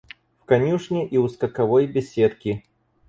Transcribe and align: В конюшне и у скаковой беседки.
В 0.39 0.45
конюшне 0.45 1.07
и 1.07 1.17
у 1.17 1.27
скаковой 1.29 1.85
беседки. 1.85 2.63